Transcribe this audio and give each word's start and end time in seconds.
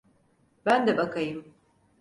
Ben 0.65 0.87
de 0.87 0.97
bakayım. 0.97 1.53